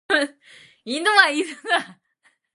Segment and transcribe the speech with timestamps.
[0.83, 1.99] 犬は犬だ。